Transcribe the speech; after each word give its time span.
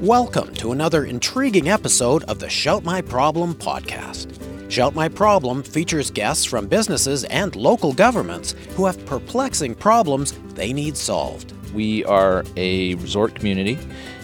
Welcome 0.00 0.54
to 0.54 0.72
another 0.72 1.04
intriguing 1.04 1.68
episode 1.68 2.24
of 2.24 2.38
the 2.38 2.48
Shout 2.48 2.84
My 2.84 3.02
Problem 3.02 3.54
podcast. 3.54 4.32
Shout 4.72 4.94
My 4.94 5.10
Problem 5.10 5.62
features 5.62 6.10
guests 6.10 6.46
from 6.46 6.68
businesses 6.68 7.24
and 7.24 7.54
local 7.54 7.92
governments 7.92 8.52
who 8.76 8.86
have 8.86 9.04
perplexing 9.04 9.74
problems 9.74 10.32
they 10.54 10.72
need 10.72 10.96
solved. 10.96 11.52
We 11.74 12.02
are 12.06 12.44
a 12.56 12.94
resort 12.94 13.34
community, 13.34 13.78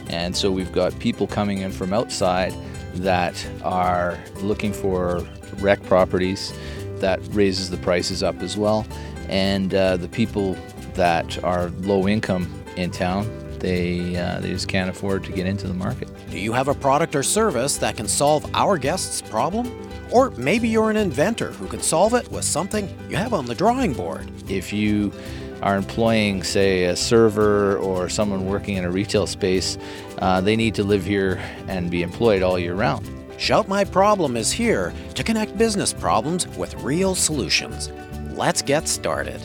and 0.09 0.35
so 0.35 0.51
we've 0.51 0.73
got 0.73 0.99
people 0.99 1.27
coming 1.27 1.59
in 1.59 1.71
from 1.73 1.93
outside 1.93 2.55
that 2.95 3.47
are 3.63 4.19
looking 4.37 4.73
for 4.73 5.27
rec 5.59 5.83
properties. 5.83 6.55
That 7.01 7.21
raises 7.33 7.69
the 7.69 7.77
prices 7.77 8.23
up 8.23 8.41
as 8.41 8.57
well. 8.57 8.87
And 9.29 9.75
uh, 9.75 9.99
the 9.99 10.09
people 10.09 10.57
that 10.95 11.45
are 11.45 11.69
low 11.81 12.09
income 12.09 12.51
in 12.77 12.91
town, 12.93 13.27
they, 13.61 14.17
uh, 14.17 14.41
they 14.41 14.51
just 14.51 14.69
can't 14.69 14.91
afford 14.91 15.25
to 15.25 15.33
get 15.33 15.47
into 15.47 15.67
the 15.67 15.75
market. 15.75 16.09
Do 16.31 16.39
you 16.39 16.53
have 16.53 16.69
a 16.69 16.75
product 16.75 17.15
or 17.15 17.23
service 17.23 17.77
that 17.79 17.97
can 17.97 18.09
solve 18.09 18.49
our 18.55 18.79
guests' 18.79 19.23
problem? 19.23 19.89
Or 20.11 20.31
maybe 20.31 20.69
you're 20.69 20.91
an 20.91 20.97
inventor 20.97 21.53
who 21.53 21.67
can 21.67 21.81
solve 21.81 22.15
it 22.15 22.31
with 22.31 22.45
something 22.45 22.89
you 23.11 23.17
have 23.17 23.35
on 23.35 23.47
the 23.47 23.55
drawing 23.55 23.93
board. 23.93 24.31
If 24.49 24.73
you 24.73 25.13
are 25.63 25.77
employing, 25.77 26.43
say, 26.45 26.85
a 26.85 26.97
server 26.97 27.79
or 27.79 28.09
someone 28.09 28.47
working 28.47 28.77
in 28.77 28.85
a 28.85 28.91
retail 28.91 29.27
space, 29.27 29.79
uh, 30.19 30.41
they 30.41 30.55
need 30.55 30.75
to 30.77 30.85
live 30.85 31.05
here 31.05 31.43
and 31.67 31.91
be 31.91 32.03
employed 32.03 32.43
all 32.43 32.59
year 32.59 32.75
round. 32.75 33.11
Shout 33.39 33.69
My 33.69 33.85
Problem 33.85 34.37
is 34.37 34.53
here 34.53 34.95
to 35.15 35.25
connect 35.25 35.59
business 35.59 35.93
problems 35.93 36.47
with 36.57 36.75
real 36.83 37.15
solutions. 37.15 37.91
Let's 38.33 38.63
get 38.63 38.89
started. 38.89 39.41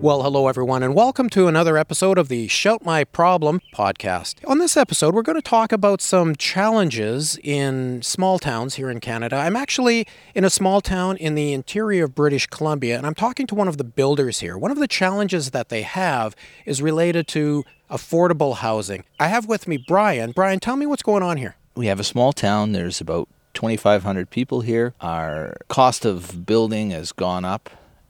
Well, 0.00 0.22
hello 0.22 0.46
everyone, 0.46 0.84
and 0.84 0.94
welcome 0.94 1.28
to 1.30 1.48
another 1.48 1.76
episode 1.76 2.18
of 2.18 2.28
the 2.28 2.46
Shout 2.46 2.84
My 2.84 3.02
Problem 3.02 3.60
podcast. 3.74 4.36
On 4.46 4.58
this 4.58 4.76
episode, 4.76 5.12
we're 5.12 5.22
going 5.22 5.34
to 5.34 5.42
talk 5.42 5.72
about 5.72 6.00
some 6.00 6.36
challenges 6.36 7.36
in 7.42 8.00
small 8.02 8.38
towns 8.38 8.76
here 8.76 8.90
in 8.90 9.00
Canada. 9.00 9.34
I'm 9.34 9.56
actually 9.56 10.06
in 10.36 10.44
a 10.44 10.50
small 10.50 10.80
town 10.80 11.16
in 11.16 11.34
the 11.34 11.52
interior 11.52 12.04
of 12.04 12.14
British 12.14 12.46
Columbia, 12.46 12.96
and 12.96 13.08
I'm 13.08 13.14
talking 13.16 13.48
to 13.48 13.56
one 13.56 13.66
of 13.66 13.76
the 13.76 13.82
builders 13.82 14.38
here. 14.38 14.56
One 14.56 14.70
of 14.70 14.78
the 14.78 14.86
challenges 14.86 15.50
that 15.50 15.68
they 15.68 15.82
have 15.82 16.36
is 16.64 16.80
related 16.80 17.26
to 17.28 17.64
affordable 17.90 18.58
housing. 18.58 19.02
I 19.18 19.26
have 19.26 19.48
with 19.48 19.66
me 19.66 19.78
Brian. 19.78 20.30
Brian, 20.30 20.60
tell 20.60 20.76
me 20.76 20.86
what's 20.86 21.02
going 21.02 21.24
on 21.24 21.38
here. 21.38 21.56
We 21.74 21.86
have 21.86 21.98
a 21.98 22.04
small 22.04 22.32
town, 22.32 22.70
there's 22.70 23.00
about 23.00 23.28
2,500 23.54 24.30
people 24.30 24.60
here. 24.60 24.94
Our 25.00 25.56
cost 25.66 26.04
of 26.04 26.46
building 26.46 26.90
has 26.90 27.10
gone 27.10 27.44
up 27.44 27.68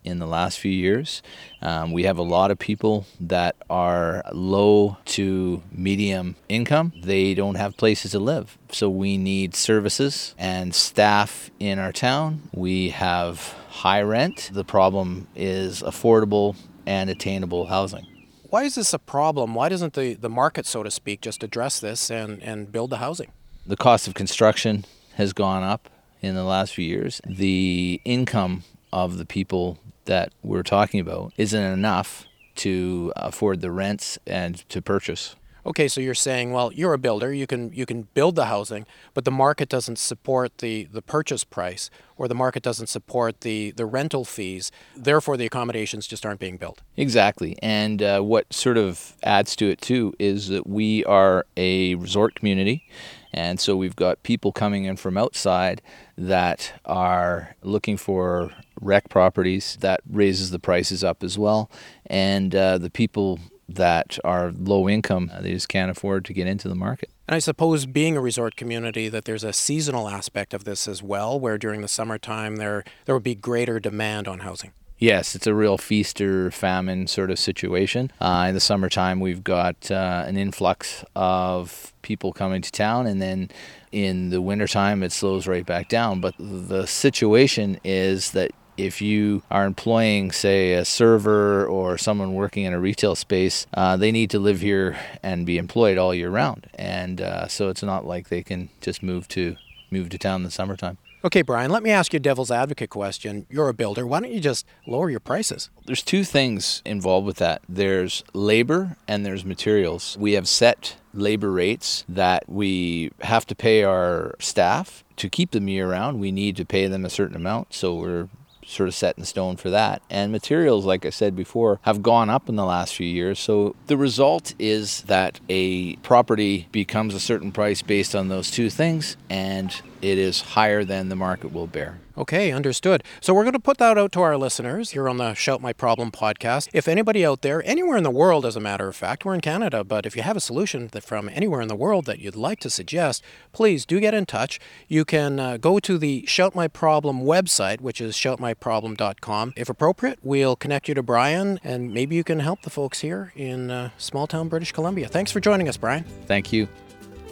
in 0.08 0.18
the 0.18 0.26
last 0.26 0.58
few 0.58 0.72
years. 0.72 1.22
Um, 1.60 1.92
we 1.92 2.04
have 2.04 2.18
a 2.18 2.22
lot 2.22 2.50
of 2.50 2.58
people 2.58 3.06
that 3.20 3.56
are 3.68 4.24
low 4.32 4.96
to 5.04 5.62
medium 5.70 6.36
income. 6.48 6.92
They 7.02 7.34
don't 7.34 7.56
have 7.56 7.76
places 7.76 8.12
to 8.12 8.18
live. 8.18 8.56
So 8.72 8.88
we 8.88 9.18
need 9.18 9.54
services 9.54 10.34
and 10.38 10.74
staff 10.74 11.50
in 11.60 11.78
our 11.78 11.92
town. 11.92 12.42
We 12.52 12.90
have 12.90 13.54
high 13.68 14.02
rent. 14.02 14.50
The 14.52 14.64
problem 14.64 15.28
is 15.36 15.82
affordable 15.82 16.56
and 16.86 17.10
attainable 17.10 17.66
housing. 17.66 18.06
Why 18.50 18.64
is 18.64 18.76
this 18.76 18.94
a 18.94 18.98
problem? 18.98 19.54
Why 19.54 19.68
doesn't 19.68 19.92
the, 19.92 20.14
the 20.14 20.30
market, 20.30 20.64
so 20.64 20.82
to 20.82 20.90
speak, 20.90 21.20
just 21.20 21.44
address 21.44 21.80
this 21.80 22.10
and, 22.10 22.42
and 22.42 22.72
build 22.72 22.88
the 22.90 22.96
housing? 22.96 23.30
The 23.66 23.76
cost 23.76 24.08
of 24.08 24.14
construction 24.14 24.86
has 25.16 25.34
gone 25.34 25.62
up 25.62 25.90
in 26.22 26.34
the 26.34 26.44
last 26.44 26.72
few 26.72 26.86
years. 26.86 27.20
The 27.26 28.00
income 28.06 28.64
of 28.90 29.18
the 29.18 29.26
people 29.26 29.78
that 30.08 30.32
we're 30.42 30.64
talking 30.64 31.00
about 31.00 31.32
isn't 31.36 31.62
enough 31.62 32.26
to 32.56 33.12
afford 33.16 33.60
the 33.60 33.70
rents 33.70 34.18
and 34.26 34.68
to 34.68 34.82
purchase. 34.82 35.36
Okay, 35.66 35.86
so 35.86 36.00
you're 36.00 36.14
saying, 36.14 36.52
well, 36.52 36.72
you're 36.72 36.94
a 36.94 36.98
builder, 36.98 37.30
you 37.30 37.46
can 37.46 37.70
you 37.74 37.84
can 37.84 38.08
build 38.14 38.36
the 38.36 38.46
housing, 38.46 38.86
but 39.12 39.26
the 39.26 39.30
market 39.30 39.68
doesn't 39.68 39.98
support 39.98 40.58
the, 40.58 40.84
the 40.84 41.02
purchase 41.02 41.44
price 41.44 41.90
or 42.16 42.26
the 42.26 42.34
market 42.34 42.62
doesn't 42.62 42.86
support 42.86 43.42
the, 43.42 43.72
the 43.72 43.84
rental 43.84 44.24
fees. 44.24 44.72
Therefore, 44.96 45.36
the 45.36 45.44
accommodations 45.44 46.06
just 46.06 46.24
aren't 46.24 46.40
being 46.40 46.56
built. 46.56 46.80
Exactly. 46.96 47.56
And 47.62 48.02
uh, 48.02 48.20
what 48.22 48.52
sort 48.52 48.78
of 48.78 49.14
adds 49.22 49.54
to 49.56 49.68
it 49.68 49.80
too 49.80 50.14
is 50.18 50.48
that 50.48 50.66
we 50.66 51.04
are 51.04 51.44
a 51.56 51.96
resort 51.96 52.34
community. 52.34 52.88
And 53.32 53.60
so 53.60 53.76
we've 53.76 53.96
got 53.96 54.22
people 54.22 54.52
coming 54.52 54.84
in 54.84 54.96
from 54.96 55.18
outside 55.18 55.82
that 56.16 56.72
are 56.86 57.56
looking 57.62 57.98
for 57.98 58.52
rec 58.80 59.08
properties. 59.08 59.76
That 59.80 60.00
raises 60.10 60.50
the 60.50 60.58
prices 60.58 61.04
up 61.04 61.22
as 61.22 61.38
well. 61.38 61.70
And 62.06 62.54
uh, 62.54 62.78
the 62.78 62.90
people 62.90 63.38
that 63.68 64.18
are 64.24 64.52
low 64.56 64.88
income, 64.88 65.30
they 65.40 65.52
just 65.52 65.68
can't 65.68 65.90
afford 65.90 66.24
to 66.24 66.32
get 66.32 66.46
into 66.46 66.68
the 66.68 66.74
market. 66.74 67.10
And 67.28 67.34
I 67.34 67.38
suppose 67.38 67.84
being 67.84 68.16
a 68.16 68.20
resort 68.20 68.56
community 68.56 69.08
that 69.10 69.26
there's 69.26 69.44
a 69.44 69.52
seasonal 69.52 70.08
aspect 70.08 70.54
of 70.54 70.64
this 70.64 70.88
as 70.88 71.02
well, 71.02 71.38
where 71.38 71.58
during 71.58 71.82
the 71.82 71.88
summertime 71.88 72.56
there 72.56 72.84
there 73.04 73.14
would 73.14 73.24
be 73.24 73.34
greater 73.34 73.78
demand 73.78 74.26
on 74.26 74.40
housing. 74.40 74.72
Yes, 75.00 75.36
it's 75.36 75.46
a 75.46 75.54
real 75.54 75.78
feast 75.78 76.20
or 76.20 76.50
famine 76.50 77.06
sort 77.06 77.30
of 77.30 77.38
situation. 77.38 78.10
Uh, 78.20 78.46
in 78.48 78.54
the 78.54 78.60
summertime, 78.60 79.20
we've 79.20 79.44
got 79.44 79.90
uh, 79.92 80.24
an 80.26 80.36
influx 80.36 81.04
of 81.14 81.92
people 82.02 82.32
coming 82.32 82.62
to 82.62 82.72
town, 82.72 83.06
and 83.06 83.22
then 83.22 83.48
in 83.92 84.30
the 84.30 84.42
wintertime, 84.42 85.04
it 85.04 85.12
slows 85.12 85.46
right 85.46 85.64
back 85.64 85.88
down. 85.88 86.20
But 86.20 86.34
the 86.38 86.84
situation 86.86 87.78
is 87.84 88.32
that 88.32 88.50
if 88.78 89.02
you 89.02 89.42
are 89.50 89.66
employing, 89.66 90.30
say, 90.30 90.72
a 90.74 90.84
server 90.84 91.66
or 91.66 91.98
someone 91.98 92.34
working 92.34 92.64
in 92.64 92.72
a 92.72 92.80
retail 92.80 93.14
space, 93.14 93.66
uh, 93.74 93.96
they 93.96 94.12
need 94.12 94.30
to 94.30 94.38
live 94.38 94.60
here 94.60 94.96
and 95.22 95.44
be 95.44 95.58
employed 95.58 95.98
all 95.98 96.14
year 96.14 96.30
round. 96.30 96.68
And 96.74 97.20
uh, 97.20 97.48
so 97.48 97.68
it's 97.68 97.82
not 97.82 98.06
like 98.06 98.28
they 98.28 98.42
can 98.42 98.70
just 98.80 99.02
move 99.02 99.28
to 99.28 99.56
move 99.90 100.10
to 100.10 100.18
town 100.18 100.40
in 100.40 100.44
the 100.44 100.50
summertime. 100.50 100.98
Okay, 101.24 101.42
Brian, 101.42 101.72
let 101.72 101.82
me 101.82 101.90
ask 101.90 102.12
you 102.12 102.18
a 102.18 102.20
devil's 102.20 102.50
advocate 102.50 102.90
question. 102.90 103.44
You're 103.50 103.68
a 103.68 103.74
builder. 103.74 104.06
Why 104.06 104.20
don't 104.20 104.30
you 104.30 104.38
just 104.38 104.64
lower 104.86 105.10
your 105.10 105.18
prices? 105.18 105.68
There's 105.84 106.02
two 106.02 106.22
things 106.22 106.80
involved 106.84 107.26
with 107.26 107.38
that 107.38 107.60
there's 107.68 108.22
labor 108.34 108.96
and 109.08 109.26
there's 109.26 109.44
materials. 109.44 110.16
We 110.20 110.32
have 110.32 110.46
set 110.46 110.94
labor 111.12 111.50
rates 111.50 112.04
that 112.08 112.48
we 112.48 113.10
have 113.22 113.46
to 113.48 113.56
pay 113.56 113.82
our 113.82 114.36
staff 114.38 115.02
to 115.16 115.28
keep 115.28 115.50
them 115.50 115.66
year 115.66 115.90
round. 115.90 116.20
We 116.20 116.30
need 116.30 116.56
to 116.56 116.64
pay 116.64 116.86
them 116.86 117.04
a 117.04 117.10
certain 117.10 117.34
amount. 117.34 117.74
So 117.74 117.96
we're 117.96 118.28
sort 118.68 118.88
of 118.88 118.94
set 118.94 119.16
in 119.16 119.24
stone 119.24 119.56
for 119.56 119.70
that. 119.70 120.02
And 120.10 120.30
materials, 120.30 120.84
like 120.84 121.06
I 121.06 121.10
said 121.10 121.34
before, 121.34 121.80
have 121.82 122.02
gone 122.02 122.28
up 122.28 122.48
in 122.48 122.56
the 122.56 122.64
last 122.64 122.94
few 122.94 123.06
years. 123.06 123.38
So 123.38 123.74
the 123.86 123.96
result 123.96 124.54
is 124.58 125.02
that 125.02 125.40
a 125.48 125.96
property 125.96 126.68
becomes 126.70 127.14
a 127.14 127.20
certain 127.20 127.50
price 127.50 127.82
based 127.82 128.14
on 128.14 128.28
those 128.28 128.50
two 128.50 128.70
things, 128.70 129.16
and 129.30 129.80
it 130.02 130.18
is 130.18 130.40
higher 130.40 130.84
than 130.84 131.08
the 131.08 131.16
market 131.16 131.52
will 131.52 131.66
bear. 131.66 131.98
Okay, 132.18 132.50
understood. 132.50 133.04
So 133.20 133.32
we're 133.32 133.44
going 133.44 133.52
to 133.52 133.60
put 133.60 133.78
that 133.78 133.96
out 133.96 134.10
to 134.12 134.22
our 134.22 134.36
listeners 134.36 134.90
here 134.90 135.08
on 135.08 135.18
the 135.18 135.34
Shout 135.34 135.60
My 135.60 135.72
Problem 135.72 136.10
podcast. 136.10 136.68
If 136.72 136.88
anybody 136.88 137.24
out 137.24 137.42
there, 137.42 137.62
anywhere 137.64 137.96
in 137.96 138.02
the 138.02 138.10
world, 138.10 138.44
as 138.44 138.56
a 138.56 138.60
matter 138.60 138.88
of 138.88 138.96
fact, 138.96 139.24
we're 139.24 139.34
in 139.34 139.40
Canada, 139.40 139.84
but 139.84 140.04
if 140.04 140.16
you 140.16 140.22
have 140.22 140.36
a 140.36 140.40
solution 140.40 140.88
that 140.88 141.04
from 141.04 141.28
anywhere 141.28 141.60
in 141.60 141.68
the 141.68 141.76
world 141.76 142.06
that 142.06 142.18
you'd 142.18 142.34
like 142.34 142.58
to 142.60 142.70
suggest, 142.70 143.22
please 143.52 143.86
do 143.86 144.00
get 144.00 144.14
in 144.14 144.26
touch. 144.26 144.58
You 144.88 145.04
can 145.04 145.38
uh, 145.38 145.58
go 145.58 145.78
to 145.78 145.96
the 145.96 146.26
Shout 146.26 146.56
My 146.56 146.66
Problem 146.66 147.20
website, 147.20 147.80
which 147.80 148.00
is 148.00 148.16
shoutmyproblem.com. 148.16 149.52
If 149.56 149.68
appropriate, 149.68 150.18
we'll 150.22 150.56
connect 150.56 150.88
you 150.88 150.94
to 150.94 151.02
Brian, 151.04 151.60
and 151.62 151.94
maybe 151.94 152.16
you 152.16 152.24
can 152.24 152.40
help 152.40 152.62
the 152.62 152.70
folks 152.70 152.98
here 153.00 153.32
in 153.36 153.70
uh, 153.70 153.90
small 153.96 154.26
town 154.26 154.48
British 154.48 154.72
Columbia. 154.72 155.06
Thanks 155.06 155.30
for 155.30 155.38
joining 155.38 155.68
us, 155.68 155.76
Brian. 155.76 156.02
Thank 156.26 156.52
you. 156.52 156.66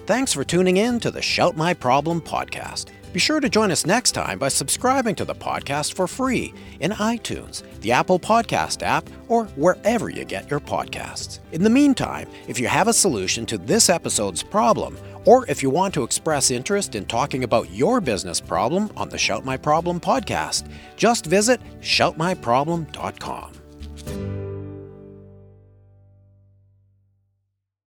Thanks 0.06 0.33
for 0.33 0.44
tuning 0.44 0.77
in 0.77 1.00
to 1.00 1.11
the 1.11 1.21
Shout 1.21 1.56
My 1.56 1.75
Problem 1.75 2.21
podcast. 2.21 2.91
Be 3.12 3.19
sure 3.19 3.41
to 3.41 3.49
join 3.49 3.72
us 3.72 3.84
next 3.84 4.12
time 4.12 4.39
by 4.39 4.47
subscribing 4.47 5.17
to 5.17 5.25
the 5.25 5.34
podcast 5.34 5.94
for 5.94 6.06
free 6.06 6.55
in 6.78 6.93
iTunes, 6.93 7.65
the 7.81 7.91
Apple 7.91 8.21
Podcast 8.21 8.84
app, 8.84 9.11
or 9.27 9.47
wherever 9.56 10.08
you 10.08 10.25
get 10.25 10.49
your 10.49 10.61
podcasts. 10.61 11.41
In 11.50 11.64
the 11.64 11.70
meantime, 11.70 12.31
if 12.47 12.61
you 12.61 12.69
have 12.69 12.87
a 12.87 12.93
solution 12.93 13.47
to 13.47 13.58
this 13.58 13.88
episode's 13.88 14.44
problem, 14.44 14.97
or 15.25 15.44
if 15.50 15.61
you 15.61 15.70
want 15.70 15.93
to 15.94 16.05
express 16.05 16.52
interest 16.52 16.94
in 16.94 17.05
talking 17.06 17.43
about 17.43 17.69
your 17.73 18.00
business 18.00 18.41
problem 18.41 18.93
on 18.97 19.09
the 19.09 19.19
Shout 19.19 19.44
My 19.44 19.56
Problem 19.56 19.99
podcast, 19.99 20.70
just 20.94 21.26
visit 21.26 21.61
shoutmyproblem.com. 21.81 23.52